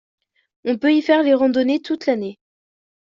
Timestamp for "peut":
0.79-0.95